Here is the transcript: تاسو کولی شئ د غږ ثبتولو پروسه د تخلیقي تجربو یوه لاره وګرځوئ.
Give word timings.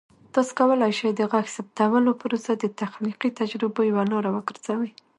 تاسو 0.33 0.51
کولی 0.59 0.91
شئ 0.99 1.09
د 1.15 1.21
غږ 1.31 1.45
ثبتولو 1.55 2.11
پروسه 2.21 2.51
د 2.57 2.65
تخلیقي 2.81 3.29
تجربو 3.39 3.81
یوه 3.89 4.03
لاره 4.11 4.29
وګرځوئ. 4.35 4.91